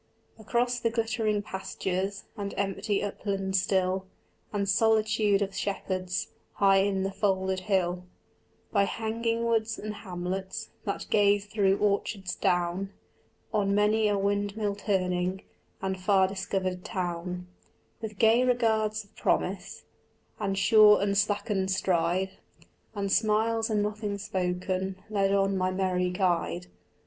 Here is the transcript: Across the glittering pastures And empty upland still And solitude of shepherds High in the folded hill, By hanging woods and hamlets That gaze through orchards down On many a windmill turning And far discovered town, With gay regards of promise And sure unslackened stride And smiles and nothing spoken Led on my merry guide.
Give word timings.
Across 0.39 0.79
the 0.79 0.89
glittering 0.89 1.43
pastures 1.43 2.23
And 2.35 2.55
empty 2.57 3.03
upland 3.03 3.55
still 3.55 4.07
And 4.51 4.67
solitude 4.67 5.43
of 5.43 5.55
shepherds 5.55 6.29
High 6.53 6.77
in 6.77 7.03
the 7.03 7.11
folded 7.11 7.59
hill, 7.59 8.05
By 8.71 8.85
hanging 8.85 9.45
woods 9.45 9.77
and 9.77 9.93
hamlets 9.93 10.69
That 10.85 11.05
gaze 11.11 11.45
through 11.45 11.77
orchards 11.77 12.33
down 12.33 12.91
On 13.53 13.75
many 13.75 14.07
a 14.07 14.17
windmill 14.17 14.73
turning 14.73 15.43
And 15.83 15.99
far 16.01 16.27
discovered 16.27 16.83
town, 16.83 17.45
With 18.01 18.17
gay 18.17 18.43
regards 18.43 19.03
of 19.03 19.15
promise 19.15 19.83
And 20.39 20.57
sure 20.57 20.99
unslackened 20.99 21.69
stride 21.69 22.39
And 22.95 23.11
smiles 23.11 23.69
and 23.69 23.83
nothing 23.83 24.17
spoken 24.17 24.95
Led 25.11 25.31
on 25.31 25.55
my 25.55 25.69
merry 25.69 26.09
guide. 26.09 26.65